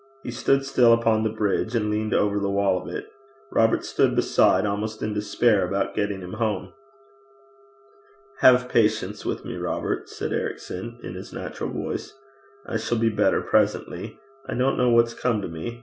[0.23, 3.05] He stood still upon the bridge and leaned over the wall of it.
[3.51, 6.73] Robert stood beside, almost in despair about getting him home.
[8.39, 12.15] 'Have patience with me, Robert,' said Ericson, in his natural voice.
[12.65, 14.19] 'I shall be better presently.
[14.47, 15.79] I don't know what's come to me.